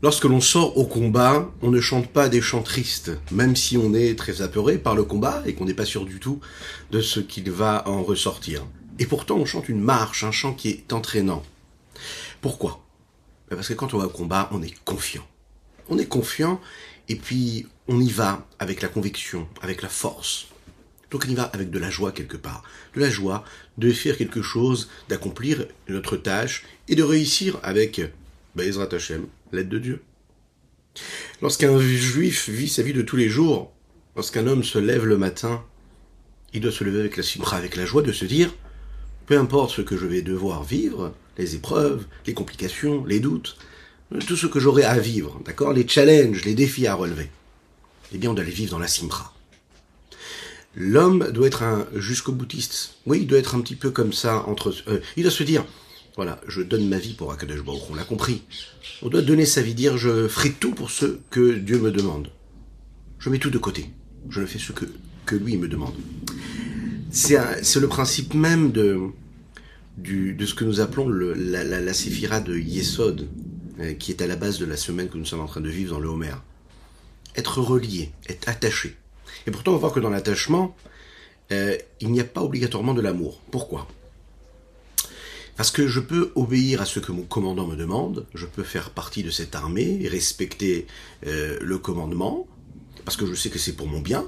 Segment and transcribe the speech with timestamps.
[0.00, 3.94] Lorsque l'on sort au combat, on ne chante pas des chants tristes, même si on
[3.94, 6.38] est très apeuré par le combat et qu'on n'est pas sûr du tout
[6.92, 8.64] de ce qu'il va en ressortir.
[9.00, 11.42] Et pourtant, on chante une marche, un chant qui est entraînant.
[12.40, 12.80] Pourquoi?
[13.50, 15.26] Ben Parce que quand on va au combat, on est confiant.
[15.88, 16.60] On est confiant
[17.08, 20.46] et puis on y va avec la conviction, avec la force.
[21.10, 22.62] Donc on y va avec de la joie quelque part.
[22.94, 23.42] De la joie
[23.78, 28.00] de faire quelque chose, d'accomplir notre tâche et de réussir avec
[28.54, 30.02] Bezrat Hashem, l'aide de Dieu.
[31.42, 33.72] Lorsqu'un juif vit sa vie de tous les jours,
[34.16, 35.64] lorsqu'un homme se lève le matin,
[36.52, 38.54] il doit se lever avec la simra, avec la joie de se dire,
[39.26, 43.56] peu importe ce que je vais devoir vivre, les épreuves, les complications, les doutes,
[44.26, 47.30] tout ce que j'aurai à vivre, d'accord, les challenges, les défis à relever,
[48.12, 49.34] eh bien on doit les vivre dans la simra.
[50.74, 52.98] L'homme doit être un jusqu'au boutiste.
[53.06, 54.72] Oui, il doit être un petit peu comme ça entre.
[54.86, 55.64] Euh, il doit se dire,
[56.18, 58.42] voilà, je donne ma vie pour Akadosh Baruch on l'a compris.
[59.02, 62.32] On doit donner sa vie, dire je ferai tout pour ce que Dieu me demande.
[63.20, 63.88] Je mets tout de côté.
[64.28, 64.84] Je ne fais ce que,
[65.26, 65.94] que lui me demande.
[67.12, 68.98] C'est le principe même de,
[69.96, 73.28] du, de ce que nous appelons la, la, la séphira de Yesod,
[73.78, 75.70] euh, qui est à la base de la semaine que nous sommes en train de
[75.70, 76.34] vivre dans le Homer.
[77.36, 78.96] Être relié, être attaché.
[79.46, 80.76] Et pourtant, on va voir que dans l'attachement,
[81.52, 83.40] euh, il n'y a pas obligatoirement de l'amour.
[83.52, 83.86] Pourquoi?
[85.58, 88.90] Parce que je peux obéir à ce que mon commandant me demande, je peux faire
[88.90, 90.86] partie de cette armée respecter
[91.26, 92.46] euh, le commandement,
[93.04, 94.24] parce que je sais que c'est pour mon bien,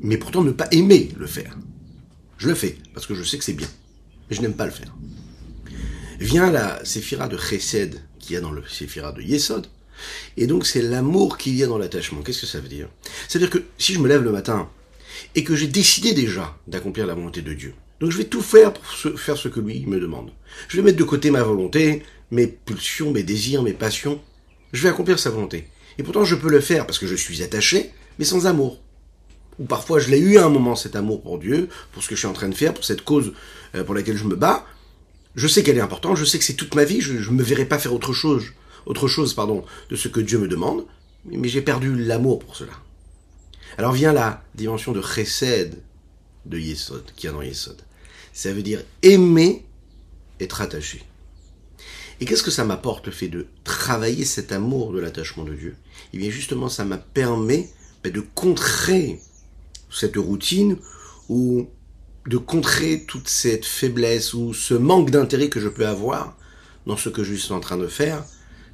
[0.00, 1.56] mais pourtant ne pas aimer le faire.
[2.36, 3.68] Je le fais, parce que je sais que c'est bien,
[4.28, 4.92] mais je n'aime pas le faire.
[6.18, 9.68] Vient la séphira de Chesed, qu'il y a dans le séphira de Yesod,
[10.36, 12.22] et donc c'est l'amour qu'il y a dans l'attachement.
[12.22, 12.88] Qu'est-ce que ça veut dire?
[13.28, 14.68] C'est-à-dire que si je me lève le matin,
[15.36, 18.72] et que j'ai décidé déjà d'accomplir la volonté de Dieu, donc je vais tout faire
[18.72, 18.84] pour
[19.18, 20.30] faire ce que lui me demande.
[20.68, 24.20] Je vais mettre de côté ma volonté, mes pulsions, mes désirs, mes passions.
[24.72, 25.68] Je vais accomplir sa volonté.
[25.98, 28.80] Et pourtant je peux le faire parce que je suis attaché, mais sans amour.
[29.58, 32.14] Ou parfois je l'ai eu à un moment cet amour pour Dieu, pour ce que
[32.14, 33.32] je suis en train de faire, pour cette cause
[33.74, 34.66] euh, pour laquelle je me bats.
[35.34, 37.42] Je sais qu'elle est importante, je sais que c'est toute ma vie, je ne me
[37.42, 38.52] verrai pas faire autre chose,
[38.84, 40.86] autre chose pardon, de ce que Dieu me demande,
[41.26, 42.72] mais j'ai perdu l'amour pour cela.
[43.78, 45.82] Alors vient la dimension de chesed
[46.46, 47.82] de Yesod, qui y a dans Yesod.
[48.36, 49.64] Ça veut dire aimer,
[50.40, 51.02] être attaché.
[52.20, 55.74] Et qu'est-ce que ça m'apporte le fait de travailler cet amour de l'attachement de Dieu?
[56.12, 57.68] Eh bien justement, ça m'a permis
[58.04, 59.22] ben, de contrer
[59.90, 60.76] cette routine
[61.30, 61.66] ou
[62.26, 66.36] de contrer toute cette faiblesse ou ce manque d'intérêt que je peux avoir
[66.84, 68.22] dans ce que je suis en train de faire,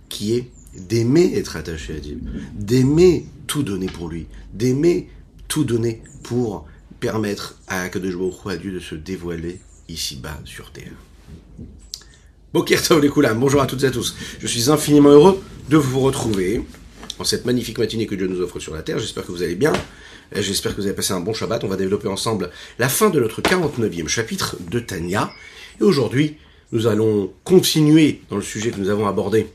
[0.08, 2.18] qui est d'aimer être attaché à Dieu,
[2.54, 5.08] d'aimer tout donner pour lui, d'aimer
[5.46, 6.66] tout donner pour
[7.02, 8.14] permettre à Kadosh
[8.46, 9.58] à Dieu de se dévoiler
[9.88, 10.92] ici-bas sur terre.
[12.54, 14.14] Bonjour à toutes et à tous.
[14.38, 16.62] Je suis infiniment heureux de vous retrouver
[17.18, 19.00] en cette magnifique matinée que Dieu nous offre sur la terre.
[19.00, 19.72] J'espère que vous allez bien.
[20.32, 21.64] J'espère que vous avez passé un bon Shabbat.
[21.64, 25.32] On va développer ensemble la fin de notre 49e chapitre de Tania.
[25.80, 26.36] Et aujourd'hui,
[26.70, 29.48] nous allons continuer dans le sujet que nous avons abordé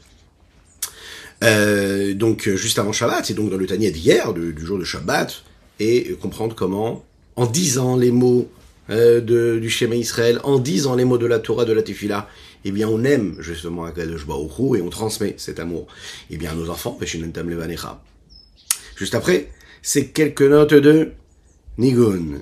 [1.45, 5.43] euh, donc juste avant Shabbat, et donc dans le Tania d'hier, du jour de Shabbat,
[5.79, 7.06] et comprendre comment
[7.37, 8.49] en disant les mots
[8.89, 12.27] euh, de, du schéma Israël, en disant les mots de la Torah, de la Tefillah,
[12.65, 15.87] eh bien on aime justement Akadosh Baruch et on transmet cet amour
[16.29, 16.99] eh bien à nos enfants,
[18.95, 19.49] Juste après,
[19.81, 21.11] c'est quelques notes de
[21.77, 22.41] Nigun.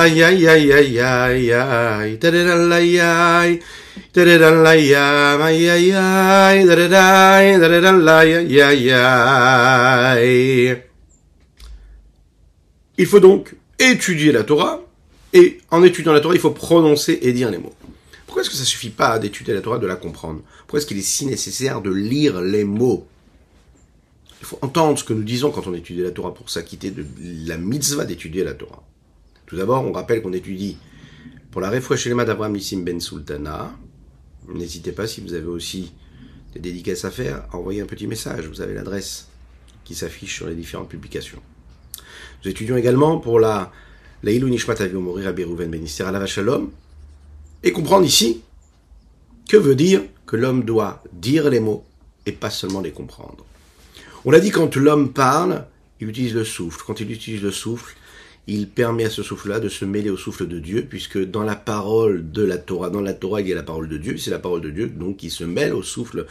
[0.00, 2.18] Aïe, aïe, aïe, aïe, aïe, aïe.
[8.60, 8.92] Aïe.
[8.92, 10.82] Aïe.
[12.96, 14.82] Il faut donc étudier la Torah,
[15.32, 17.74] et en étudiant la Torah, il faut prononcer et dire les mots.
[18.26, 20.42] Pourquoi est-ce que ça suffit pas d'étudier la Torah, de la comprendre?
[20.60, 23.08] Pourquoi est-ce qu'il est si nécessaire de lire les mots?
[24.40, 27.04] Il faut entendre ce que nous disons quand on étudie la Torah pour s'acquitter de
[27.48, 28.84] la mitzvah d'étudier la Torah.
[29.48, 30.76] Tout d'abord, on rappelle qu'on étudie
[31.50, 33.74] pour la les d'Abraham Nissim Ben Sultana.
[34.46, 35.94] N'hésitez pas, si vous avez aussi
[36.52, 38.46] des dédicaces à faire, à envoyer un petit message.
[38.46, 39.28] Vous avez l'adresse
[39.84, 41.40] qui s'affiche sur les différentes publications.
[42.44, 43.72] Nous étudions également pour la
[44.22, 46.70] Laïlou Nishmat Aviomori Rabbi Rouven Benister Alava Shalom,
[47.62, 48.42] et comprendre ici
[49.48, 51.86] que veut dire que l'homme doit dire les mots
[52.26, 53.46] et pas seulement les comprendre.
[54.26, 55.64] On l'a dit quand l'homme parle,
[56.02, 56.82] il utilise le souffle.
[56.86, 57.96] Quand il utilise le souffle,
[58.48, 61.54] il permet à ce souffle-là de se mêler au souffle de Dieu, puisque dans la
[61.54, 64.30] parole de la Torah, dans la Torah, il y a la parole de Dieu, c'est
[64.30, 66.26] la parole de Dieu, qui se mêle au souffle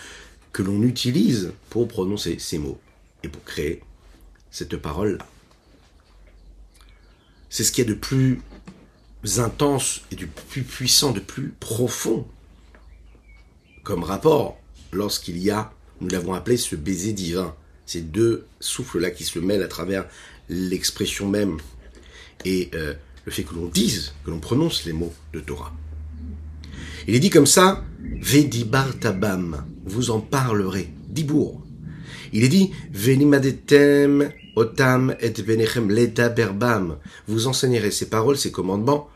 [0.51, 2.79] que l'on utilise pour prononcer ces mots
[3.23, 3.83] et pour créer
[4.49, 5.23] cette parole-là.
[7.51, 8.41] C'est ce qui est de plus
[9.37, 12.27] intense et du plus puissant, de plus profond
[13.83, 14.57] comme rapport
[14.91, 15.71] lorsqu'il y a,
[16.01, 17.55] nous l'avons appelé ce baiser divin,
[17.85, 20.07] ces deux souffles-là qui se mêlent à travers
[20.49, 21.59] l'expression même
[22.47, 22.93] et euh,
[23.25, 25.73] le fait que l'on dise, que l'on prononce les mots de Torah.
[27.07, 27.83] Il est dit comme ça,
[28.21, 31.61] Vedibar tabam, vous en parlerez, dibour.
[32.31, 35.87] Il est dit, Venimadetem otam et venechem
[36.35, 36.97] berbam,
[37.27, 39.09] vous enseignerez ces paroles, ces commandements,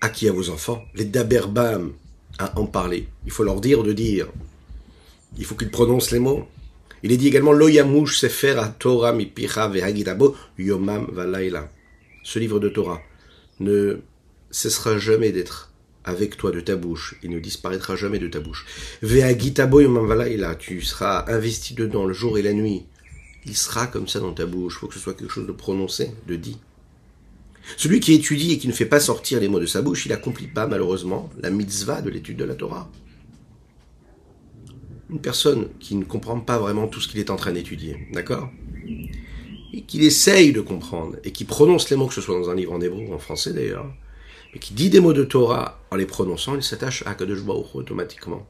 [0.00, 1.92] à qui à vos enfants, les daberbam,
[2.38, 3.08] à en parler.
[3.26, 4.28] Il faut leur dire de dire.
[5.36, 6.46] Il faut qu'ils prononcent les mots.
[7.02, 11.68] Il est dit également Lo yamush sefer Torah mi ve'hagitabo yomam valaila.
[12.22, 13.00] Ce livre de Torah
[13.60, 14.00] ne
[14.50, 15.72] cessera jamais d'être
[16.04, 17.16] avec toi de ta bouche.
[17.22, 18.66] Il ne disparaîtra jamais de ta bouche.
[19.02, 20.54] Valaila.
[20.56, 22.84] Tu seras investi dedans le jour et la nuit.
[23.46, 24.76] Il sera comme ça dans ta bouche.
[24.76, 26.58] Il faut que ce soit quelque chose de prononcé, de dit.
[27.76, 30.08] Celui qui étudie et qui ne fait pas sortir les mots de sa bouche, il
[30.08, 32.90] n'accomplit pas malheureusement la mitzvah de l'étude de la Torah
[35.12, 38.50] une personne qui ne comprend pas vraiment tout ce qu'il est en train d'étudier, d'accord?
[39.72, 42.54] Et qu'il essaye de comprendre, et qui prononce les mots, que ce soit dans un
[42.54, 43.86] livre en hébreu ou en français d'ailleurs,
[44.54, 47.74] et qui dit des mots de Torah en les prononçant, il s'attache à Kadosh Baruch
[47.74, 48.46] automatiquement.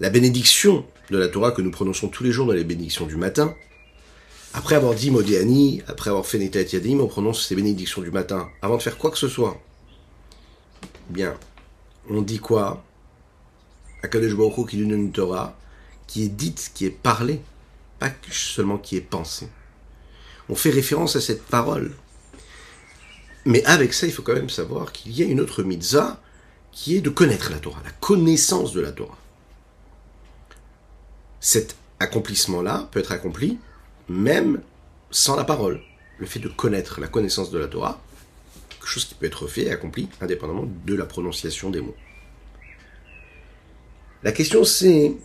[0.00, 3.16] La bénédiction de la Torah que nous prononçons tous les jours dans les bénédictions du
[3.16, 3.54] matin,
[4.52, 8.50] après avoir dit Modiani, après avoir fait Netat Yadim, on prononce ces bénédictions du matin,
[8.60, 9.58] avant de faire quoi que ce soit.
[11.08, 11.34] Bien,
[12.10, 12.84] on dit quoi?
[14.02, 15.56] Akadosh Baruch qui donne une Torah
[16.06, 17.40] qui est dite, qui est parlée,
[18.02, 19.48] pas seulement qui est pensée.
[20.48, 21.92] On fait référence à cette parole.
[23.44, 26.20] Mais avec ça, il faut quand même savoir qu'il y a une autre mitzvah
[26.72, 29.18] qui est de connaître la Torah, la connaissance de la Torah.
[31.40, 33.58] Cet accomplissement-là peut être accompli
[34.08, 34.62] même
[35.10, 35.80] sans la parole.
[36.18, 38.00] Le fait de connaître la connaissance de la Torah,
[38.68, 41.96] quelque chose qui peut être fait et accompli indépendamment de la prononciation des mots.
[44.22, 45.16] La question c'est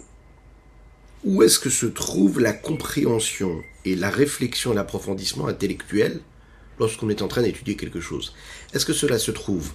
[1.28, 6.22] où est-ce que se trouve la compréhension et la réflexion, l'approfondissement intellectuel
[6.80, 8.34] lorsqu'on est en train d'étudier quelque chose?
[8.74, 9.74] Est-ce que cela se trouve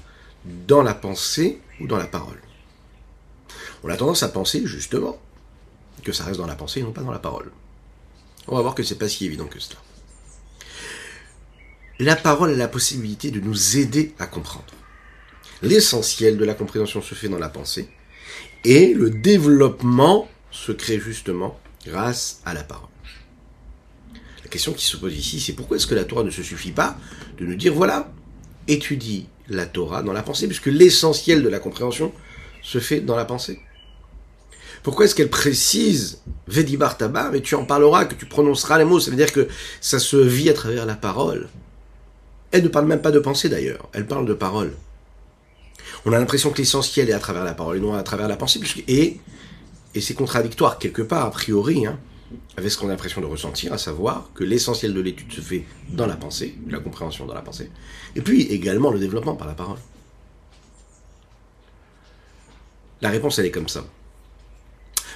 [0.66, 2.40] dans la pensée ou dans la parole?
[3.84, 5.20] On a tendance à penser justement
[6.02, 7.52] que ça reste dans la pensée et non pas dans la parole.
[8.48, 9.78] On va voir que c'est pas si évident que cela.
[11.98, 14.72] La parole a la possibilité de nous aider à comprendre.
[15.60, 17.90] L'essentiel de la compréhension se fait dans la pensée,
[18.64, 22.88] et le développement se crée justement grâce à la parole.
[24.44, 26.70] La question qui se pose ici, c'est pourquoi est-ce que la Torah ne se suffit
[26.70, 26.96] pas
[27.38, 28.12] de nous dire, voilà,
[28.68, 32.12] étudie la Torah dans la pensée, puisque l'essentiel de la compréhension
[32.62, 33.60] se fait dans la pensée?
[34.82, 39.00] Pourquoi est-ce qu'elle précise Vedibar Tabar, et tu en parleras, que tu prononceras les mots,
[39.00, 39.48] ça veut dire que
[39.80, 41.48] ça se vit à travers la parole?
[42.50, 44.74] Elle ne parle même pas de pensée d'ailleurs, elle parle de parole
[46.04, 48.36] on a l'impression que l'essentiel est à travers la parole et non à travers la
[48.36, 49.18] pensée, et,
[49.94, 51.98] et c'est contradictoire quelque part, a priori, hein,
[52.56, 55.64] avec ce qu'on a l'impression de ressentir, à savoir que l'essentiel de l'étude se fait
[55.90, 57.70] dans la pensée, la compréhension dans la pensée,
[58.16, 59.78] et puis également le développement par la parole.
[63.00, 63.84] La réponse, elle est comme ça.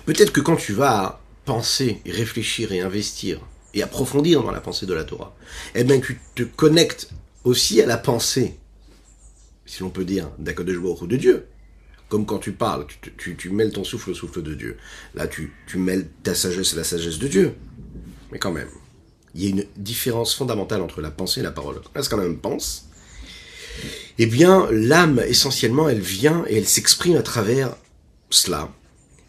[0.04, 3.40] Peut-être que quand tu vas penser, réfléchir et investir
[3.74, 5.34] et approfondir dans la pensée de la Torah,
[5.74, 7.10] eh bien tu te connectes
[7.44, 8.58] aussi à la pensée
[9.66, 11.46] si l'on peut dire, d'Akadosh ou de Dieu.
[12.08, 12.86] Comme quand tu parles,
[13.16, 14.76] tu, mêles ton souffle au souffle de Dieu.
[15.14, 17.54] Là, tu, mêles ta sagesse à la sagesse de Dieu.
[18.30, 18.68] Mais quand même,
[19.34, 21.80] il y a une différence fondamentale entre la pensée et la parole.
[21.94, 22.88] Lorsqu'un homme pense,
[24.18, 27.76] eh bien, l'âme, essentiellement, elle vient et elle s'exprime à travers
[28.30, 28.72] cela.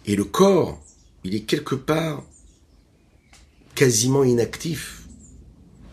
[0.05, 0.81] Et le corps,
[1.23, 2.23] il est quelque part
[3.75, 5.03] quasiment inactif.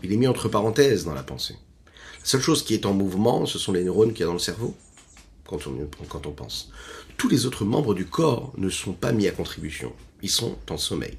[0.03, 1.55] Il est mis entre parenthèses dans la pensée.
[1.85, 4.33] La seule chose qui est en mouvement, ce sont les neurones qu'il y a dans
[4.33, 4.75] le cerveau,
[5.47, 6.71] quand on, quand on pense.
[7.17, 9.93] Tous les autres membres du corps ne sont pas mis à contribution.
[10.21, 11.17] Ils sont en sommeil.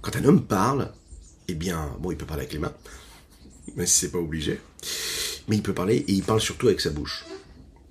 [0.00, 0.92] Quand un homme parle,
[1.48, 2.74] eh bien, bon, il peut parler avec les mains,
[3.76, 4.60] mais c'est pas obligé.
[5.48, 7.26] Mais il peut parler, et il parle surtout avec sa bouche.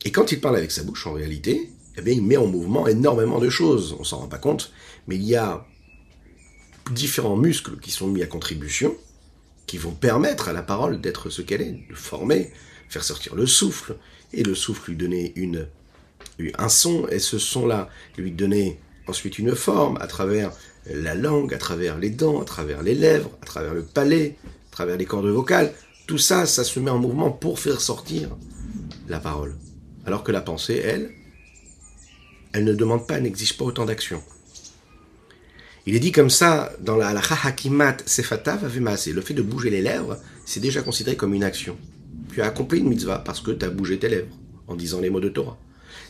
[0.05, 2.87] Et quand il parle avec sa bouche, en réalité, eh bien, il met en mouvement
[2.87, 3.95] énormément de choses.
[3.99, 4.71] On s'en rend pas compte,
[5.07, 5.67] mais il y a
[6.91, 8.95] différents muscles qui sont mis à contribution,
[9.67, 12.51] qui vont permettre à la parole d'être ce qu'elle est, de former,
[12.89, 13.96] faire sortir le souffle,
[14.34, 15.67] et le souffle lui donner une,
[16.58, 20.51] un son, et ce son-là lui donner ensuite une forme à travers
[20.86, 24.72] la langue, à travers les dents, à travers les lèvres, à travers le palais, à
[24.72, 25.74] travers les cordes vocales.
[26.08, 28.29] Tout ça, ça se met en mouvement pour faire sortir
[29.08, 29.55] la parole.
[30.05, 31.12] Alors que la pensée, elle,
[32.53, 34.24] elle ne demande pas, n'exige pas autant d'action.
[35.86, 37.10] Il est dit comme ça dans la
[37.43, 39.08] hakimat sefata vavemase.
[39.10, 41.77] Le fait de bouger les lèvres, c'est déjà considéré comme une action.
[42.31, 44.36] Tu as accompli une mitzvah parce que tu as bougé tes lèvres
[44.67, 45.57] en disant les mots de Torah.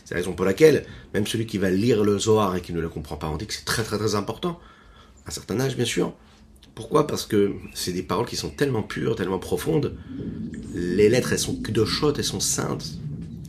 [0.04, 0.84] C'est la raison pour laquelle,
[1.14, 3.46] même celui qui va lire le Zohar et qui ne le comprend pas, on dit
[3.46, 4.58] que c'est très très très important.
[5.24, 6.14] À un certain âge, bien sûr.
[6.74, 7.06] Pourquoi?
[7.06, 9.96] Parce que c'est des paroles qui sont tellement pures, tellement profondes.
[10.74, 12.98] Les lettres, elles sont kdoshot, elles sont saintes.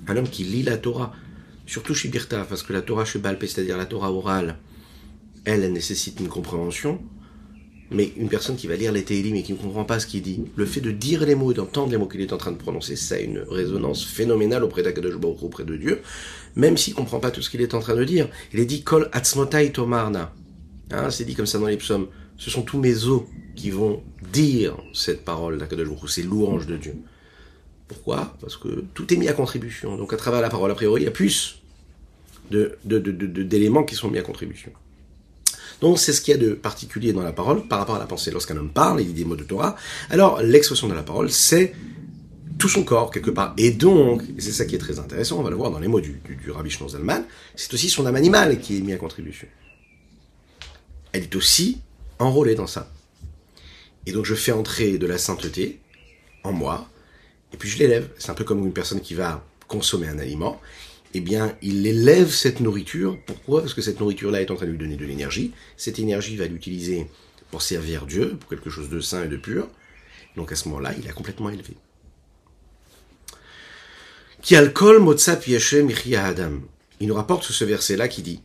[0.07, 1.13] Un homme qui lit la Torah,
[1.65, 4.57] surtout chez Birta, parce que la Torah Shebalpe, c'est-à-dire la Torah orale,
[5.45, 7.01] elle, elle nécessite une compréhension.
[7.93, 10.21] Mais une personne qui va lire les Tehillim et qui ne comprend pas ce qu'il
[10.21, 12.53] dit, le fait de dire les mots et d'entendre les mots qu'il est en train
[12.53, 16.01] de prononcer, ça a une résonance phénoménale auprès d'Akadosh auprès de Dieu,
[16.55, 18.29] même s'il ne comprend pas tout ce qu'il est en train de dire.
[18.53, 20.33] Il est dit Kol Atzmotai Tomarna.
[20.91, 22.07] Hein, c'est dit comme ça dans les psaumes.
[22.37, 23.23] Ce sont tous mes os
[23.55, 26.95] qui vont dire cette parole d'Akadosh Baruch ces louanges de Dieu.
[27.89, 28.37] Pourquoi?
[28.39, 29.97] Parce que tout est mis à contribution.
[29.97, 31.61] Donc à travers la parole, a priori, il y a plus
[32.49, 34.71] d'éléments qui sont mis à contribution.
[35.81, 38.05] Donc c'est ce qu'il y a de particulier dans la parole par rapport à la
[38.05, 38.31] pensée.
[38.31, 39.75] Lorsqu'un homme parle, il dit des mots de Torah,
[40.09, 41.73] alors l'expression de la parole, c'est
[42.59, 43.55] tout son corps quelque part.
[43.57, 45.99] Et donc, c'est ça qui est très intéressant, on va le voir dans les mots
[45.99, 47.23] du, du, Rabbi Zalman,
[47.55, 49.47] c'est aussi son âme animale qui est mis à contribution.
[51.11, 51.81] Elle est aussi
[52.19, 52.91] enrôlée dans ça.
[54.05, 55.79] Et donc je fais entrer de la sainteté
[56.43, 56.87] en moi,
[57.53, 58.09] et puis je l'élève.
[58.19, 60.61] C'est un peu comme une personne qui va consommer un aliment,
[61.13, 63.17] eh bien, il élève cette nourriture.
[63.25, 63.61] Pourquoi?
[63.61, 65.51] Parce que cette nourriture-là est en train de lui donner de l'énergie.
[65.77, 67.07] Cette énergie va l'utiliser
[67.49, 69.67] pour servir Dieu, pour quelque chose de sain et de pur.
[70.35, 71.75] Donc à ce moment-là, il est complètement élevé.
[76.15, 76.61] Adam.
[76.99, 78.41] Il nous rapporte ce verset-là qui dit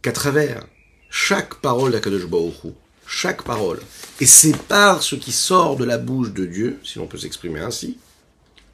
[0.00, 0.66] qu'à travers
[1.10, 2.72] chaque parole d'Akadosh Baruch
[3.06, 3.80] chaque parole,
[4.20, 7.60] et c'est par ce qui sort de la bouche de Dieu, si l'on peut s'exprimer
[7.60, 7.98] ainsi,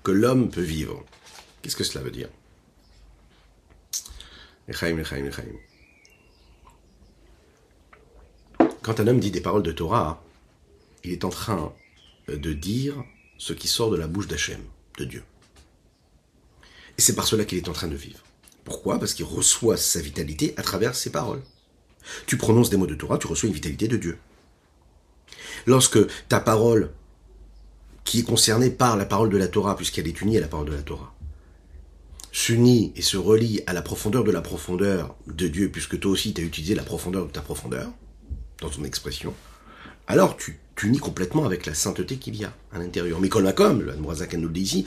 [0.05, 1.05] que l'homme peut vivre.
[1.61, 2.29] Qu'est-ce que cela veut dire?
[8.83, 10.23] Quand un homme dit des paroles de Torah,
[11.05, 11.73] il est en train
[12.29, 13.03] de dire
[13.39, 14.61] ce qui sort de la bouche d'Hachem,
[14.99, 15.25] de Dieu.
[16.97, 18.23] Et c'est par cela qu'il est en train de vivre.
[18.65, 18.99] Pourquoi?
[18.99, 21.43] Parce qu'il reçoit sa vitalité à travers ses paroles.
[22.27, 24.19] Tu prononces des mots de Torah, tu reçois une vitalité de Dieu.
[25.67, 25.99] Lorsque
[26.29, 26.91] ta parole,
[28.05, 30.71] qui est concernée par la parole de la Torah, puisqu'elle est unie à la parole
[30.71, 31.15] de la Torah,
[32.33, 36.35] s'unit et se relie à la profondeur de la profondeur de Dieu, puisque toi aussi
[36.35, 37.91] tu as utilisé la profondeur de ta profondeur,
[38.61, 39.35] dans ton expression,
[40.07, 43.21] alors tu t'unis complètement avec la sainteté qu'il y a à l'intérieur.
[43.21, 43.45] Mais comme
[43.83, 44.87] le nous le dit ici,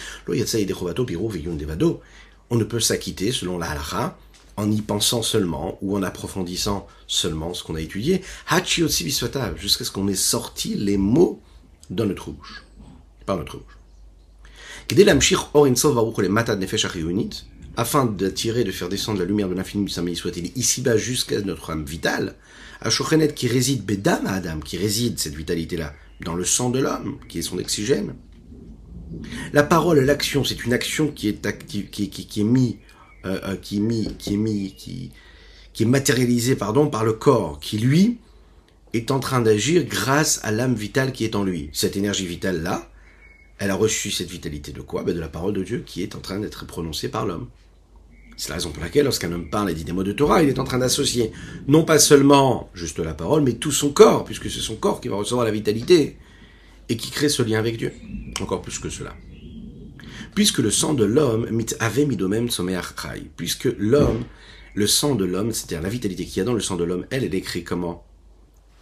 [2.50, 4.18] on ne peut s'acquitter, selon la halakha,
[4.58, 8.22] en y pensant seulement ou en approfondissant seulement ce qu'on a étudié,
[9.56, 11.42] jusqu'à ce qu'on ait sorti les mots
[11.90, 12.64] dans notre bouche,
[13.26, 13.81] par notre bouche
[17.78, 21.86] afin d'attirer, de faire descendre la lumière de l'infini du soit-il ici-bas jusqu'à notre âme
[21.86, 22.36] vitale,
[22.82, 27.40] Ashochenet qui réside Bedam Adam, qui réside cette vitalité-là dans le sang de l'homme, qui
[27.40, 28.16] est son oxygène.
[29.54, 32.76] La parole, l'action, c'est une action qui est active, qui, qui, qui est mise,
[33.26, 35.12] euh, euh, qui est mis, qui est mis, qui,
[35.74, 38.18] qui est matérialisée, pardon, par le corps, qui lui
[38.94, 41.70] est en train d'agir grâce à l'âme vitale qui est en lui.
[41.74, 42.91] Cette énergie vitale là,
[43.62, 45.04] elle a reçu cette vitalité de quoi?
[45.04, 47.48] Ben De la parole de Dieu qui est en train d'être prononcée par l'homme.
[48.36, 50.50] C'est la raison pour laquelle, lorsqu'un homme parle et dit des mots de Torah, il
[50.50, 51.32] est en train d'associer
[51.68, 55.10] non pas seulement juste la parole, mais tout son corps, puisque c'est son corps qui
[55.10, 56.18] va recevoir la vitalité
[56.90, 57.94] et qui crée ce lien avec Dieu.
[58.42, 59.16] Encore plus que cela.
[60.34, 62.50] Puisque le sang de l'homme, mit ave midomem
[63.38, 64.24] puisque l'homme,
[64.74, 67.06] le sang de l'homme, c'est-à-dire la vitalité qu'il y a dans le sang de l'homme,
[67.12, 68.04] elle, est écrite comment?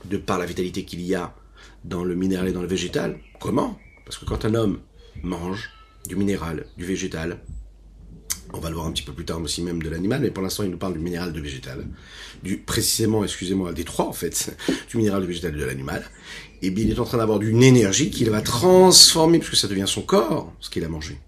[0.06, 1.36] De par la vitalité qu'il y a
[1.84, 3.20] dans le minéral et dans le végétal.
[3.42, 3.78] Comment?
[4.10, 4.80] Parce que quand un homme
[5.22, 5.70] mange
[6.08, 7.38] du minéral, du végétal,
[8.52, 10.42] on va le voir un petit peu plus tard aussi même de l'animal, mais pour
[10.42, 11.86] l'instant il nous parle du minéral, de végétal,
[12.42, 14.58] du précisément, excusez-moi, des trois en fait,
[14.90, 16.04] du minéral, du végétal et de l'animal,
[16.64, 19.86] et bien il est en train d'avoir d'une énergie qu'il va transformer, puisque ça devient
[19.86, 21.20] son corps, ce qu'il a mangé.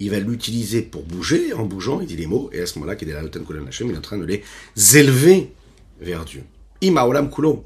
[0.00, 2.96] Il va l'utiliser pour bouger, en bougeant, il dit les mots, et à ce moment-là,
[3.02, 4.42] il est en train de les
[4.96, 5.52] élever
[6.00, 6.44] vers Dieu.
[6.80, 7.64] Imaolam kulo.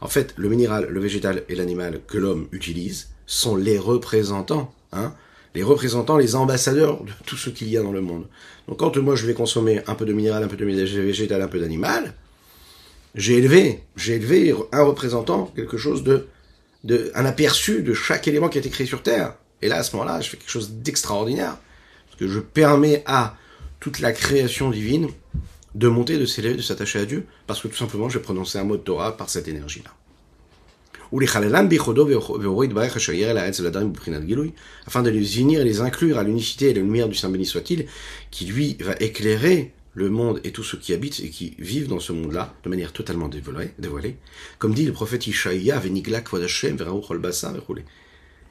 [0.00, 5.12] En fait, le minéral, le végétal et l'animal que l'homme utilise, sont les représentants, hein,
[5.54, 8.26] les représentants, les ambassadeurs de tout ce qu'il y a dans le monde.
[8.68, 11.48] Donc quand moi je vais consommer un peu de minéral, un peu de végétal, un
[11.48, 12.14] peu d'animal,
[13.14, 16.26] j'ai élevé, j'ai élevé un représentant, quelque chose de
[16.86, 19.34] de, un aperçu de chaque élément qui a été créé sur Terre.
[19.60, 21.56] Et là, à ce moment-là, je fais quelque chose d'extraordinaire.
[22.06, 23.36] Parce que je permets à
[23.80, 25.08] toute la création divine
[25.74, 27.26] de monter, de s'élever, de s'attacher à Dieu.
[27.46, 29.90] Parce que tout simplement, j'ai prononcé un mot de Torah par cette énergie-là.
[34.86, 37.46] Afin de les unir et les inclure à l'unicité et la lumière du Saint béni
[37.46, 37.86] soit-il,
[38.30, 42.00] qui lui va éclairer le monde et tous ceux qui habitent et qui vivent dans
[42.00, 43.30] ce monde-là de manière totalement
[43.78, 44.16] dévoilée,
[44.58, 45.80] comme dit le prophète Ishaïa,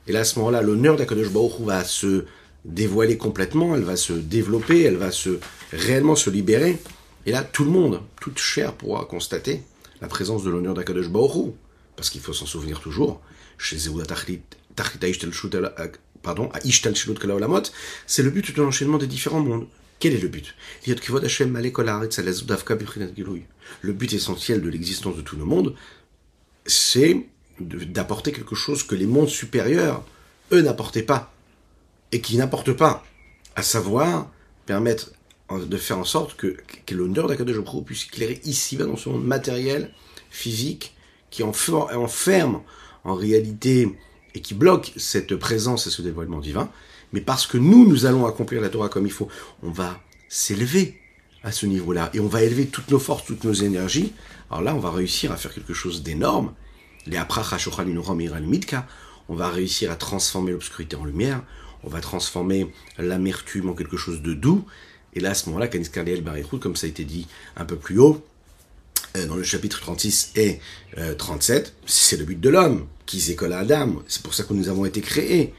[0.07, 2.25] et là, à ce moment-là, l'honneur d'Akadosh Baruch va se
[2.63, 5.39] dévoiler complètement, elle va se développer, elle va se
[5.71, 6.77] réellement se libérer.
[7.25, 9.61] Et là, tout le monde, toute chair pourra constater
[10.01, 11.53] la présence de l'honneur d'Akadosh Baruch
[11.95, 13.21] parce qu'il faut s'en souvenir toujours.
[13.57, 13.77] Chez
[16.21, 16.59] pardon, à
[18.07, 19.67] c'est le but de l'enchaînement des différents mondes.
[19.99, 20.55] Quel est le but?
[23.81, 25.75] Le but essentiel de l'existence de tout le monde,
[26.65, 27.27] c'est
[27.59, 30.03] d'apporter quelque chose que les mondes supérieurs,
[30.51, 31.33] eux, n'apportaient pas.
[32.11, 33.05] Et qui n'apportent pas.
[33.55, 34.29] À savoir,
[34.65, 35.11] permettre
[35.51, 39.91] de faire en sorte que, que l'honneur d'Akadosh puisse éclairer ici, dans ce monde matériel,
[40.29, 40.94] physique,
[41.35, 42.61] qui enferme
[43.03, 43.93] en réalité
[44.33, 46.69] et qui bloque cette présence et ce dévoilement divin.
[47.11, 49.27] Mais parce que nous, nous allons accomplir la Torah comme il faut,
[49.61, 49.99] on va
[50.29, 50.97] s'élever
[51.43, 52.09] à ce niveau-là.
[52.13, 54.13] Et on va élever toutes nos forces, toutes nos énergies.
[54.49, 56.53] Alors là, on va réussir à faire quelque chose d'énorme.
[57.05, 57.17] Les
[59.27, 61.43] on va réussir à transformer l'obscurité en lumière,
[61.83, 64.65] on va transformer l'amertume en quelque chose de doux,
[65.13, 65.89] et là, à ce moment-là, Kanis
[66.59, 68.23] comme ça a été dit un peu plus haut,
[69.27, 70.59] dans le chapitre 36 et
[71.17, 74.53] 37, euh, c'est le but de l'homme, qui s'école à Adam, c'est pour ça que
[74.53, 75.53] nous avons été créés.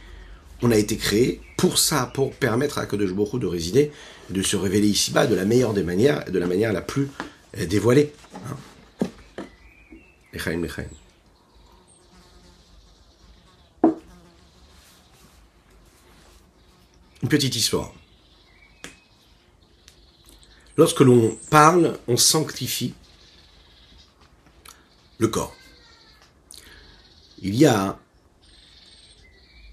[0.63, 3.93] On a été créés pour ça, pour permettre à Kodesh Baruch de résider,
[4.31, 7.09] de se révéler ici-bas de la meilleure des manières, de la manière la plus
[7.59, 8.13] euh, dévoilée.
[8.35, 8.57] Hein.
[17.23, 17.93] Une petite histoire.
[20.77, 22.95] Lorsque l'on parle, on sanctifie
[25.19, 25.55] le corps.
[27.43, 27.99] Il y a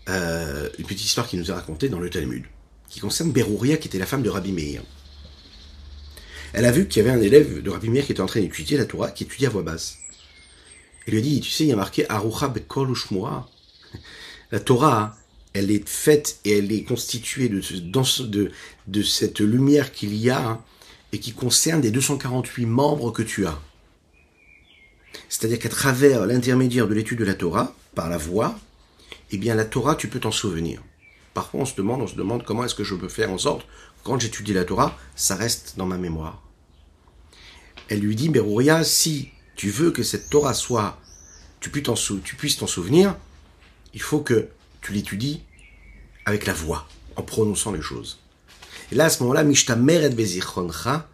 [0.10, 2.44] euh, une petite histoire qui nous est racontée dans le Talmud,
[2.90, 4.84] qui concerne Berouria, qui était la femme de Rabbi Meir.
[6.54, 8.42] Elle a vu qu'il y avait un élève de Rabbi Meir qui était en train
[8.42, 9.98] d'étudier la Torah, qui étudiait à voix basse.
[11.06, 13.50] Elle lui a dit, tu sais, il y a marqué Arucha Bekol Ushmua.
[14.52, 15.18] La Torah,
[15.54, 17.62] elle est faite et elle est constituée de,
[18.88, 20.62] de, cette lumière qu'il y a
[21.12, 23.60] et qui concerne les 248 membres que tu as.
[25.30, 28.58] C'est-à-dire qu'à travers l'intermédiaire de l'étude de la Torah, par la voix,
[29.32, 30.82] eh bien la Torah, tu peux t'en souvenir.
[31.34, 33.66] Parfois, on se demande, on se demande comment est-ce que je peux faire en sorte,
[34.04, 36.42] quand j'étudie la Torah, ça reste dans ma mémoire.
[37.90, 41.00] Elle lui dit, Berouria, si tu veux que cette Torah soit,
[41.60, 43.16] tu puisses t'en souvenir,
[43.94, 44.48] il faut que
[44.82, 45.42] tu l'étudies
[46.26, 48.20] avec la voix, en prononçant les choses.
[48.92, 51.08] Et là, à ce moment-là, Mishta Meret Bezichroncha,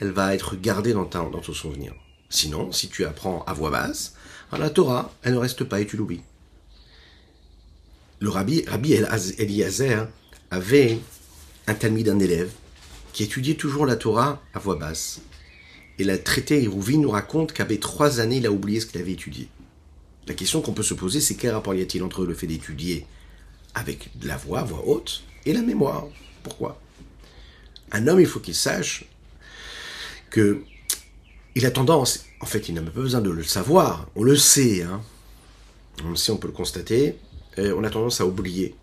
[0.00, 1.94] elle va être gardée dans, ton souvenir.
[2.34, 4.16] Sinon, si tu apprends à voix basse,
[4.50, 6.22] la Torah, elle ne reste pas et tu l'oublies.
[8.18, 10.08] Le rabbi, rabbi Eliezer
[10.50, 10.98] avait
[11.68, 12.50] un talmud d'un élève
[13.12, 15.20] qui étudiait toujours la Torah à voix basse.
[16.00, 19.12] Et la traité Hérouvi nous raconte qu'après trois années, il a oublié ce qu'il avait
[19.12, 19.48] étudié.
[20.26, 23.06] La question qu'on peut se poser, c'est quel rapport y a-t-il entre le fait d'étudier
[23.76, 26.08] avec la voix, voix haute, et la mémoire?
[26.42, 26.80] Pourquoi?
[27.92, 29.04] Un homme, il faut qu'il sache
[30.30, 30.64] que
[31.54, 34.82] il a tendance, en fait, il n'a pas besoin de le savoir, on le sait,
[34.82, 35.00] hein.
[36.04, 37.16] on le sait, on peut le constater,
[37.56, 38.74] on a tendance à oublier,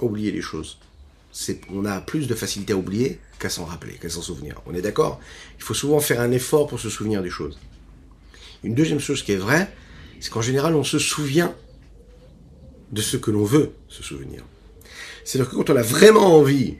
[0.00, 0.78] oublier les choses.
[1.70, 4.60] on a plus de facilité à oublier qu'à s'en rappeler, qu'à s'en souvenir.
[4.66, 5.20] On est d'accord?
[5.58, 7.58] Il faut souvent faire un effort pour se souvenir des choses.
[8.64, 9.72] Une deuxième chose qui est vraie,
[10.20, 11.54] c'est qu'en général, on se souvient
[12.90, 14.44] de ce que l'on veut se souvenir.
[15.24, 16.76] C'est-à-dire que quand on a vraiment envie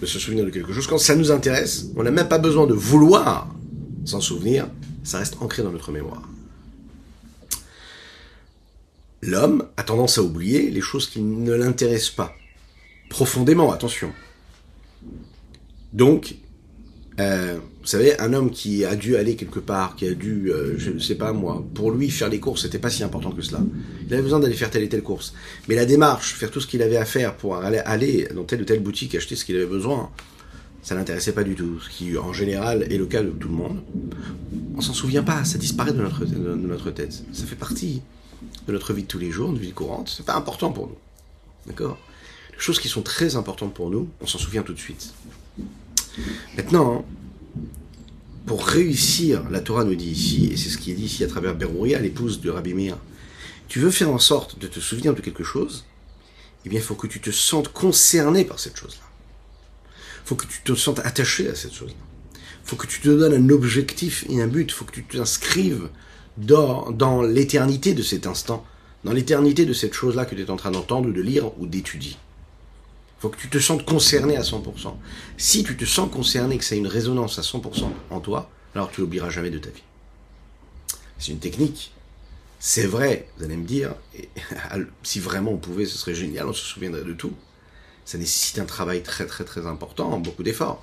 [0.00, 2.66] de se souvenir de quelque chose, quand ça nous intéresse, on n'a même pas besoin
[2.66, 3.55] de vouloir
[4.06, 4.68] s'en souvenir,
[5.04, 6.28] ça reste ancré dans notre mémoire.
[9.22, 12.32] L'homme a tendance à oublier les choses qui ne l'intéressent pas.
[13.08, 14.12] Profondément, attention.
[15.92, 16.36] Donc,
[17.18, 20.74] euh, vous savez, un homme qui a dû aller quelque part, qui a dû, euh,
[20.76, 23.42] je ne sais pas moi, pour lui faire les courses, c'était pas si important que
[23.42, 23.60] cela.
[24.06, 25.32] Il avait besoin d'aller faire telle et telle course.
[25.68, 28.62] Mais la démarche, faire tout ce qu'il avait à faire pour aller, aller dans telle
[28.62, 30.10] ou telle boutique acheter ce qu'il avait besoin,
[30.86, 31.80] ça l'intéressait pas du tout.
[31.80, 33.82] Ce qui, en général, est le cas de tout le monde.
[34.76, 37.24] On s'en souvient pas, ça disparaît de notre, de notre tête.
[37.32, 38.02] Ça fait partie
[38.68, 40.14] de notre vie de tous les jours, de vie courante.
[40.16, 40.96] C'est pas important pour nous.
[41.66, 41.98] D'accord?
[42.52, 45.12] Les choses qui sont très importantes pour nous, on s'en souvient tout de suite.
[46.56, 47.04] Maintenant,
[48.46, 51.26] pour réussir, la Torah nous dit ici, et c'est ce qui est dit ici à
[51.26, 52.96] travers Berouria, l'épouse de Rabbi Meir,
[53.66, 55.84] tu veux faire en sorte de te souvenir de quelque chose,
[56.64, 59.05] eh bien, il faut que tu te sentes concerné par cette chose-là.
[60.26, 61.96] Faut que tu te sentes attaché à cette chose-là.
[62.64, 64.70] Faut que tu te donnes un objectif et un but.
[64.70, 65.88] Faut que tu t'inscrives
[66.36, 68.66] dans, dans l'éternité de cet instant,
[69.04, 72.16] dans l'éternité de cette chose-là que tu es en train d'entendre de lire ou d'étudier.
[73.20, 74.94] Faut que tu te sentes concerné à 100%.
[75.38, 78.90] Si tu te sens concerné, que ça a une résonance à 100% en toi, alors
[78.90, 79.82] tu l'oublieras jamais de ta vie.
[81.18, 81.92] C'est une technique
[82.58, 83.94] c'est vrai, vous allez me dire,
[85.02, 87.32] si vraiment on pouvait, ce serait génial, on se souviendrait de tout.
[88.06, 90.82] Ça nécessite un travail très très très important, beaucoup d'efforts.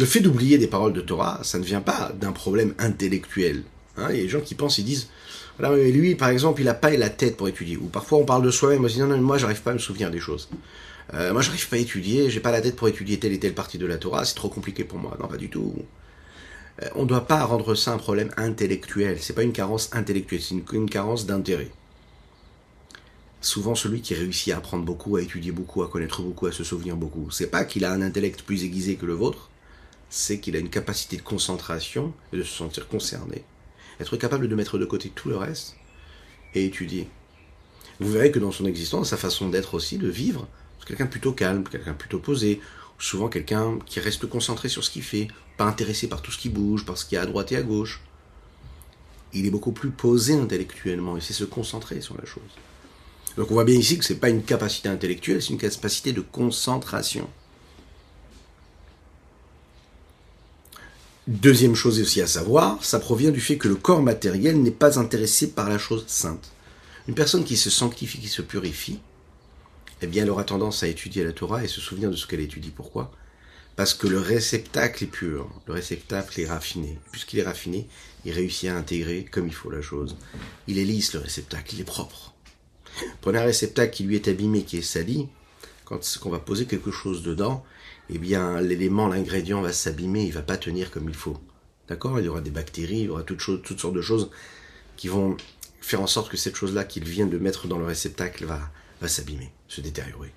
[0.00, 3.62] Le fait d'oublier des paroles de Torah, ça ne vient pas d'un problème intellectuel.
[3.96, 4.08] Hein.
[4.10, 5.08] il y a des gens qui pensent, ils disent,
[5.58, 7.76] voilà, lui, par exemple, il n'a pas la tête pour étudier.
[7.76, 9.74] Ou parfois on parle de soi-même, on se dit, non, non, moi j'arrive pas à
[9.74, 10.48] me souvenir des choses.
[11.12, 13.54] Euh, moi j'arrive pas à étudier, j'ai pas la tête pour étudier telle et telle
[13.54, 15.16] partie de la Torah, c'est trop compliqué pour moi.
[15.20, 15.74] Non, pas du tout.
[16.82, 19.18] Euh, on ne doit pas rendre ça un problème intellectuel.
[19.20, 21.70] C'est pas une carence intellectuelle, c'est une, carence d'intérêt.
[23.42, 26.62] Souvent, celui qui réussit à apprendre beaucoup, à étudier beaucoup, à connaître beaucoup, à se
[26.62, 29.48] souvenir beaucoup, c'est pas qu'il a un intellect plus aiguisé que le vôtre,
[30.10, 33.44] c'est qu'il a une capacité de concentration et de se sentir concerné.
[33.98, 35.76] Être capable de mettre de côté tout le reste
[36.54, 37.08] et étudier.
[37.98, 40.46] Vous verrez que dans son existence, sa façon d'être aussi, de vivre,
[40.78, 42.60] c'est quelqu'un plutôt calme, quelqu'un plutôt posé,
[42.98, 46.50] souvent quelqu'un qui reste concentré sur ce qu'il fait, pas intéressé par tout ce qui
[46.50, 48.02] bouge, par ce qu'il y a à droite et à gauche.
[49.32, 52.42] Il est beaucoup plus posé intellectuellement et c'est se concentrer sur la chose.
[53.40, 56.12] Donc on voit bien ici que ce n'est pas une capacité intellectuelle, c'est une capacité
[56.12, 57.26] de concentration.
[61.26, 64.98] Deuxième chose aussi à savoir, ça provient du fait que le corps matériel n'est pas
[64.98, 66.52] intéressé par la chose sainte.
[67.08, 69.00] Une personne qui se sanctifie, qui se purifie,
[70.02, 72.40] eh bien elle aura tendance à étudier la Torah et se souvenir de ce qu'elle
[72.40, 72.68] étudie.
[72.68, 73.10] Pourquoi?
[73.74, 76.98] Parce que le réceptacle est pur, le réceptacle est raffiné.
[77.10, 77.88] Puisqu'il est raffiné,
[78.26, 80.14] il réussit à intégrer comme il faut la chose.
[80.66, 82.29] Il est lisse le réceptacle, il est propre.
[83.20, 85.28] Prenez un réceptacle qui lui est abîmé, qui est sali,
[85.84, 87.64] quand on va poser quelque chose dedans,
[88.08, 91.38] eh bien l'élément, l'ingrédient va s'abîmer, il va pas tenir comme il faut.
[91.88, 92.18] D'accord?
[92.20, 94.30] Il y aura des bactéries, il y aura toutes, toutes sortes de choses
[94.96, 95.36] qui vont
[95.80, 98.60] faire en sorte que cette chose-là qu'il vient de mettre dans le réceptacle va,
[99.00, 100.32] va s'abîmer, se détériorer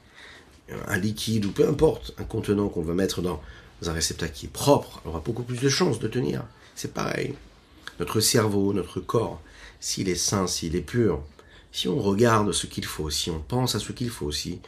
[0.88, 3.42] un liquide ou peu importe, un contenant qu'on va mettre dans
[3.86, 6.44] un réceptacle qui est propre, aura beaucoup plus de chances de tenir.
[6.76, 7.34] C'est pareil.
[8.00, 9.42] Notre cerveau, notre corps,
[9.80, 11.22] s'il est sain, s'il est pur,
[11.74, 14.62] si on regarde ce qu'il faut, si on pense à ce qu'il faut, si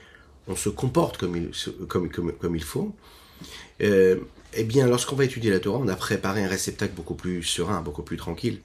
[0.47, 2.93] on se comporte comme il, faut,
[3.81, 4.17] euh,
[4.53, 7.81] eh bien, lorsqu'on va étudier la Torah, on a préparé un réceptacle beaucoup plus serein,
[7.81, 8.59] beaucoup plus tranquille.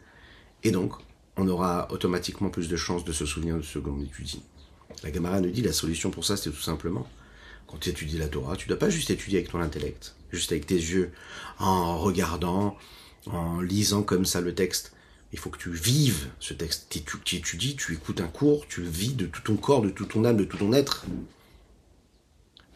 [0.64, 0.94] Et donc,
[1.36, 4.42] on aura automatiquement plus de chances de se souvenir de ce qu'on étudie.
[5.04, 7.06] La Gamara nous dit la solution pour ça, c'est tout simplement
[7.66, 10.50] quand tu étudies la Torah, tu ne dois pas juste étudier avec ton intellect, juste
[10.50, 11.12] avec tes yeux,
[11.58, 12.76] en regardant,
[13.26, 14.92] en lisant comme ça le texte.
[15.32, 16.86] Il faut que tu vives ce texte.
[17.24, 20.24] Tu étudies, tu écoutes un cours, tu vis de tout ton corps, de tout ton
[20.24, 21.06] âme, de tout ton être.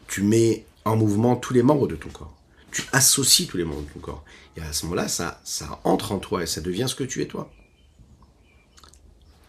[0.07, 2.35] Tu mets en mouvement tous les membres de ton corps.
[2.71, 4.23] Tu associes tous les membres de ton corps.
[4.55, 7.21] Et à ce moment-là, ça, ça entre en toi et ça devient ce que tu
[7.21, 7.51] es toi.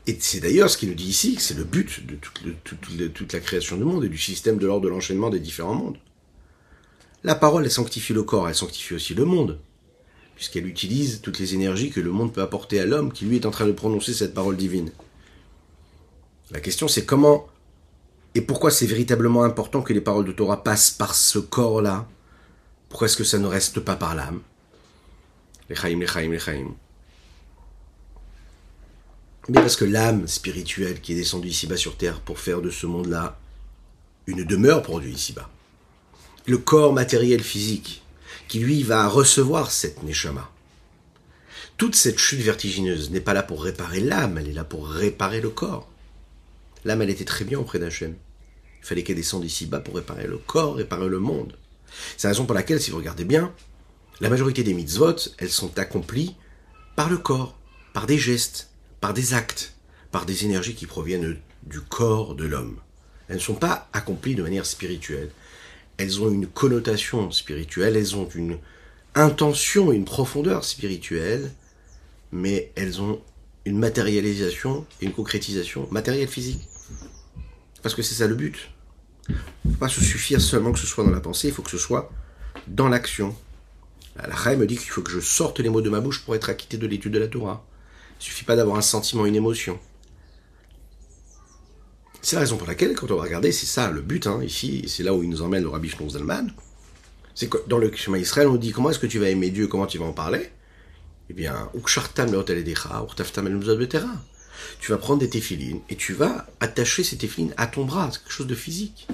[0.07, 3.77] Et c'est d'ailleurs ce qu'il nous dit ici, c'est le but de toute, la création
[3.77, 5.99] du monde et du système de l'ordre de l'enchaînement des différents mondes.
[7.25, 9.59] La parole, elle sanctifie le corps, elle sanctifie aussi le monde,
[10.37, 13.46] puisqu'elle utilise toutes les énergies que le monde peut apporter à l'homme qui lui est
[13.46, 14.92] en train de prononcer cette parole divine.
[16.53, 17.49] La question c'est comment
[18.37, 22.07] et pourquoi c'est véritablement important que les paroles de Torah passent par ce corps-là?
[22.90, 24.42] Pourquoi est-ce que ça ne reste pas par l'âme?
[25.70, 26.75] Les chaim, les chaim, les chaim.
[29.49, 32.87] Mais parce que l'âme spirituelle qui est descendue ici-bas sur terre pour faire de ce
[32.87, 33.38] monde-là
[34.27, 35.49] une demeure pour ici-bas.
[36.46, 38.03] Le corps matériel physique
[38.48, 40.50] qui lui va recevoir cette neshama.
[41.76, 45.40] Toute cette chute vertigineuse n'est pas là pour réparer l'âme, elle est là pour réparer
[45.40, 45.88] le corps.
[46.85, 48.14] L'âme, elle était très bien auprès d'Hachem.
[48.82, 51.56] Il fallait qu'elle descende ici-bas pour réparer le corps, réparer le monde.
[52.16, 53.52] C'est la raison pour laquelle, si vous regardez bien,
[54.20, 56.37] la majorité des mitzvot, elles sont accomplies
[56.94, 57.59] par le corps,
[57.92, 59.74] par des gestes, par des actes,
[60.11, 62.78] par des énergies qui proviennent du corps de l'homme.
[63.28, 65.30] Elles ne sont pas accomplies de manière spirituelle.
[65.98, 68.59] Elles ont une connotation spirituelle, elles ont une
[69.14, 71.52] intention, une profondeur spirituelle,
[72.32, 73.20] mais elles ont
[73.64, 76.68] une matérialisation une concrétisation matérielle physique.
[77.82, 78.70] Parce que c'est ça le but.
[79.28, 81.62] Il ne faut pas se suffire seulement que ce soit dans la pensée, il faut
[81.62, 82.11] que ce soit
[82.68, 83.35] dans l'action.
[84.16, 86.35] La Chaim me dit qu'il faut que je sorte les mots de ma bouche pour
[86.35, 87.66] être acquitté de l'étude de la Torah.
[88.20, 89.78] Il suffit pas d'avoir un sentiment, une émotion.
[92.27, 94.85] C'est la raison pour laquelle, quand on va regarder, c'est ça le but, hein, ici,
[94.89, 96.49] c'est là où il nous emmène le Rabbi Shlomo Zalman.
[97.37, 99.69] C'est que dans le chemin Israël, on dit comment est-ce que tu vas aimer Dieu,
[99.69, 100.51] comment tu vas en parler?
[101.31, 101.71] Eh bien,
[104.81, 108.19] Tu vas prendre des téphilines et tu vas attacher ces téphilines à ton bras, c'est
[108.19, 109.07] quelque chose de physique.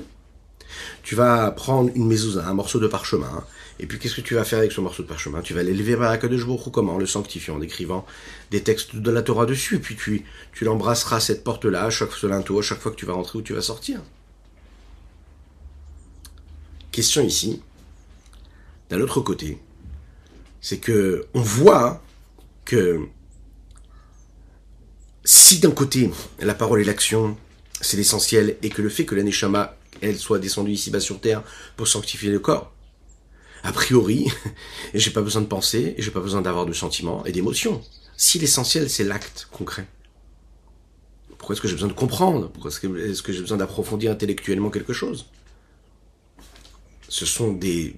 [1.02, 3.44] Tu vas prendre une mezouza, un morceau de parchemin,
[3.80, 5.40] et puis qu'est-ce que tu vas faire avec ce morceau de parchemin?
[5.42, 6.98] Tu vas l'élever vers la Kadosh Baruch comment?
[6.98, 8.06] Le sanctifiant, en écrivant
[8.50, 12.26] des textes de la Torah dessus, et puis tu, tu l'embrasseras cette porte-là, chaque ce
[12.26, 14.00] linteau, à chaque fois que tu vas rentrer ou tu vas sortir.
[16.90, 17.62] Question ici,
[18.90, 19.58] d'un autre côté,
[20.60, 22.02] c'est que on voit
[22.64, 23.00] que
[25.24, 27.36] si d'un côté la parole et l'action
[27.80, 31.42] c'est l'essentiel et que le fait que la Neshama elle soit descendue ici-bas sur terre
[31.76, 32.72] pour sanctifier le corps,
[33.62, 34.28] a priori,
[34.94, 37.82] j'ai pas besoin de penser, j'ai pas besoin d'avoir de sentiments et d'émotions.
[38.16, 39.86] Si l'essentiel c'est l'acte concret.
[41.38, 42.50] Pourquoi est-ce que j'ai besoin de comprendre?
[42.50, 45.26] Pourquoi est-ce que j'ai besoin d'approfondir intellectuellement quelque chose?
[47.08, 47.96] Ce sont des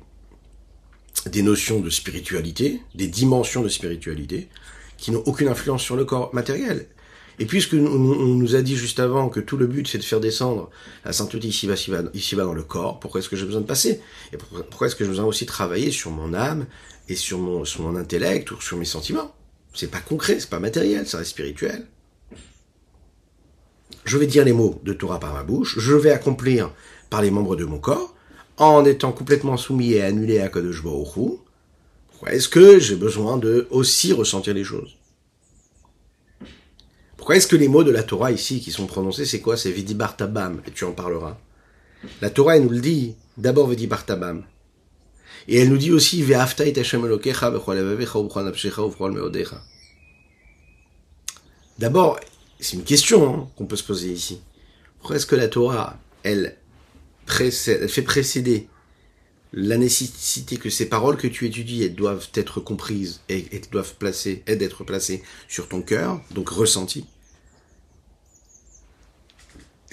[1.43, 4.49] notions de spiritualité, des dimensions de spiritualité,
[4.97, 6.87] qui n'ont aucune influence sur le corps matériel.
[7.39, 10.21] Et puisque on nous a dit juste avant que tout le but c'est de faire
[10.21, 10.71] descendre
[11.05, 11.75] la sainteté ici-bas
[12.15, 14.01] ici dans le corps, pourquoi est-ce que j'ai besoin de passer?
[14.33, 16.67] Et pourquoi est-ce que j'ai besoin aussi de travailler sur mon âme
[17.09, 19.35] et sur mon, sur mon intellect ou sur mes sentiments?
[19.75, 21.87] C'est pas concret, c'est pas matériel, ça reste spirituel.
[24.05, 26.71] Je vais dire les mots de Torah par ma bouche, je vais accomplir
[27.11, 28.15] par les membres de mon corps,
[28.59, 31.41] en étant complètement soumis et annulé à Kadosh Baruch
[32.09, 34.97] Pourquoi est-ce que j'ai besoin de aussi ressentir les choses?
[37.25, 39.57] Pourquoi est-ce que les mots de la Torah ici qui sont prononcés, c'est quoi?
[39.57, 41.39] C'est Vidibartabam, et tu en parleras.
[42.21, 44.45] La Torah, elle nous le dit, d'abord Vidibartabam.
[45.49, 46.75] Et elle nous dit aussi Ve'afta et
[51.79, 52.21] D'abord,
[52.61, 54.43] c'est une question hein, qu'on peut se poser ici.
[54.99, 56.59] Pourquoi est-ce que la Torah, elle,
[57.41, 58.69] elle fait précéder
[59.55, 63.95] la nécessité que ces paroles que tu étudies, elles doivent être comprises et, elles doivent
[63.95, 67.07] placer, d'être placées sur ton cœur, donc ressenties?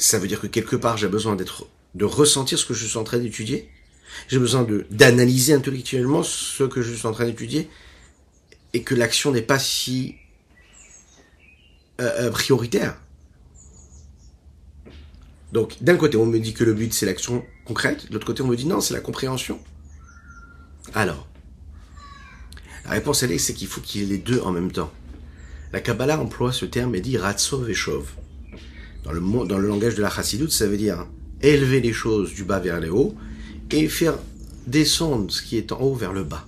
[0.01, 2.97] Ça veut dire que quelque part j'ai besoin d'être, de ressentir ce que je suis
[2.97, 3.69] en train d'étudier.
[4.27, 7.69] J'ai besoin d'analyser intellectuellement ce que je suis en train d'étudier
[8.73, 10.15] et que l'action n'est pas si
[12.01, 12.97] euh, euh, prioritaire.
[15.53, 18.41] Donc, d'un côté, on me dit que le but c'est l'action concrète, de l'autre côté,
[18.41, 19.59] on me dit non, c'est la compréhension.
[20.93, 21.27] Alors,
[22.85, 24.91] la réponse elle est, c'est qu'il faut qu'il y ait les deux en même temps.
[25.73, 28.11] La Kabbalah emploie ce terme et dit Ratzov et Shov.
[29.03, 31.07] Dans le, dans le langage de la chassidoute, ça veut dire
[31.41, 33.15] élever les choses du bas vers le haut
[33.71, 34.17] et faire
[34.67, 36.45] descendre ce qui est en haut vers le bas.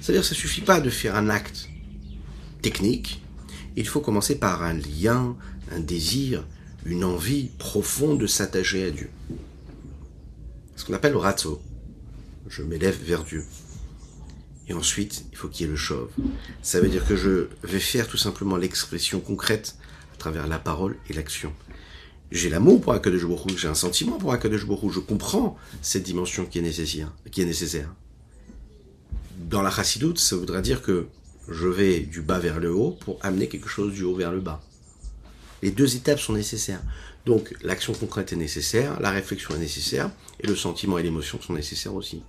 [0.00, 1.68] C'est-à-dire que ça suffit pas de faire un acte
[2.60, 3.22] technique,
[3.76, 5.36] il faut commencer par un lien,
[5.72, 6.44] un désir,
[6.84, 9.10] une envie profonde de s'attacher à Dieu.
[10.76, 11.60] Ce qu'on appelle le ratzo.
[12.48, 13.44] Je m'élève vers Dieu.
[14.68, 16.10] Et ensuite, il faut qu'il y ait le chauve.
[16.62, 19.76] Ça veut dire que je vais faire tout simplement l'expression concrète
[20.14, 21.52] à travers la parole et l'action
[22.32, 26.44] j'ai l'amour pour Akadosh Baruch j'ai un sentiment pour Akadosh Baruch je comprends cette dimension
[26.44, 27.12] qui est nécessaire.
[27.30, 27.94] Qui est nécessaire.
[29.36, 31.06] Dans la chassidoute, ça voudra dire que
[31.48, 34.40] je vais du bas vers le haut pour amener quelque chose du haut vers le
[34.40, 34.60] bas.
[35.62, 36.82] Les deux étapes sont nécessaires.
[37.24, 40.10] Donc l'action concrète est nécessaire, la réflexion est nécessaire,
[40.40, 42.22] et le sentiment et l'émotion sont nécessaires aussi.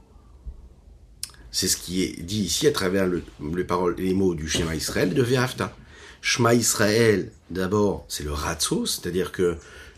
[1.52, 3.24] C'est ce qui est dit ici à travers le,
[3.56, 5.76] les paroles, les mots du schéma Israël de Ve'afta.
[6.22, 9.58] Shema Israël, d'abord, c'est le ratso, c'est-à-dire que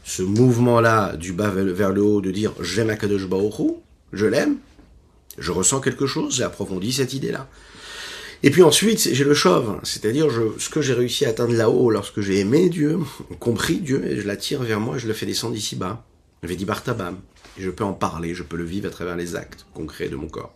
[0.09, 3.77] ce mouvement-là du bas vers le haut de dire j'aime Akadosh Baruch
[4.11, 4.57] je l'aime,
[5.37, 7.47] je ressens quelque chose, j'ai approfondi cette idée-là.
[8.41, 12.21] Et puis ensuite, j'ai le chauve, c'est-à-dire ce que j'ai réussi à atteindre là-haut lorsque
[12.21, 12.97] j'ai aimé Dieu,
[13.39, 16.03] compris Dieu, et je l'attire vers moi, je le fais descendre ici-bas.
[16.41, 17.19] Je dit Bartabam.
[17.59, 20.15] Et je peux en parler, je peux le vivre à travers les actes concrets de
[20.15, 20.55] mon corps.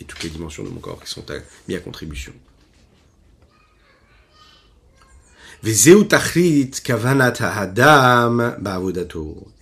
[0.00, 1.24] Et toutes les dimensions de mon corps qui sont
[1.68, 2.32] mis à contribution.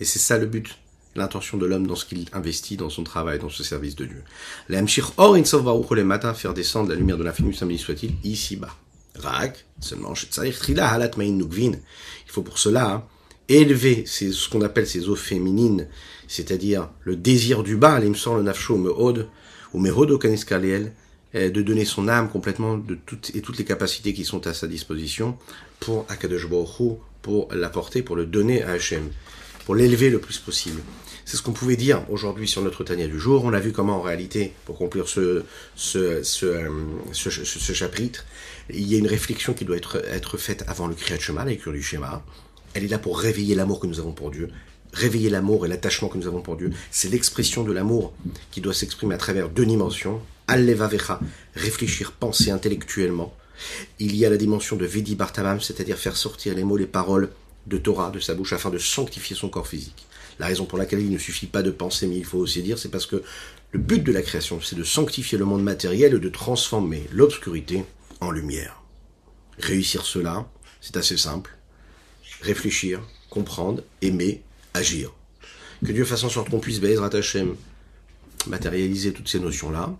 [0.01, 0.79] Et c'est ça le but,
[1.15, 4.23] l'intention de l'homme dans ce qu'il investit dans son travail, dans ce service de Dieu.
[6.33, 8.75] faire descendre la lumière de l'infini, samedi soit-il, ici-bas.
[9.17, 10.53] Rak, seulement, il
[12.29, 13.05] faut pour cela hein,
[13.51, 15.87] élever ce qu'on appelle ces eaux féminines,
[16.29, 18.75] c'est-à-dire le désir du bas, le nafsho,
[19.75, 19.81] ou
[21.35, 24.67] de donner son âme complètement de toutes et toutes les capacités qui sont à sa
[24.67, 25.37] disposition
[25.81, 29.11] pour Akadosh Baruch pour l'apporter, pour le donner à Hachem,
[29.67, 30.81] pour l'élever le plus possible.
[31.25, 33.45] C'est ce qu'on pouvait dire aujourd'hui sur notre Tania du jour.
[33.45, 35.45] On a vu comment en réalité, pour conclure euh,
[35.77, 38.25] ce, ce chapitre,
[38.69, 41.83] il y a une réflexion qui doit être, faite avant le Kriyat Shema, la du
[41.83, 42.25] schéma.
[42.75, 44.51] Elle est là pour réveiller l'amour que nous avons pour Dieu,
[44.93, 46.73] réveiller l'amour et l'attachement que nous avons pour Dieu.
[46.91, 48.13] C'est l'expression de l'amour
[48.51, 51.21] qui doit s'exprimer à travers deux dimensions, Allevavecha,
[51.55, 53.33] réfléchir, penser intellectuellement,
[53.99, 57.31] Il y a la dimension de Vedi Bartamam, c'est-à-dire faire sortir les mots, les paroles
[57.67, 60.07] de Torah de sa bouche afin de sanctifier son corps physique.
[60.39, 62.79] La raison pour laquelle il ne suffit pas de penser, mais il faut aussi dire,
[62.79, 63.23] c'est parce que
[63.73, 67.85] le but de la création, c'est de sanctifier le monde matériel et de transformer l'obscurité
[68.21, 68.83] en lumière.
[69.59, 70.49] Réussir cela,
[70.81, 71.57] c'est assez simple.
[72.41, 74.43] Réfléchir, comprendre, aimer,
[74.73, 75.13] agir.
[75.85, 77.55] Que Dieu fasse en sorte qu'on puisse, Bezrat Hashem,
[78.47, 79.95] matérialiser toutes ces notions-là,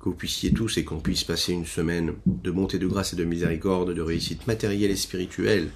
[0.00, 3.16] que vous puissiez tous et qu'on puisse passer une semaine de montée de grâce et
[3.16, 5.70] de miséricorde, de réussite matérielle et spirituelle,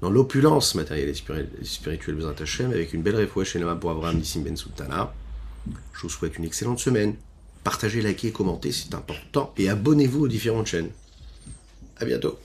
[0.00, 4.42] dans l'opulence matérielle et spirituelle Bezrat Hashem, avec une belle réfouche chez pour Abraham Nissim
[4.42, 5.12] Ben Sultana.
[5.94, 7.14] Je vous souhaite une excellente semaine.
[7.64, 9.52] Partagez, likez, commentez, c'est important.
[9.56, 10.90] Et abonnez-vous aux différentes chaînes.
[11.98, 12.38] À bientôt.